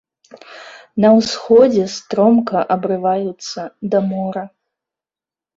На 1.03 1.09
ўсходзе 1.17 1.83
стромка 1.97 2.57
абрываюцца 2.77 3.59
да 3.93 3.97
мора. 4.09 4.45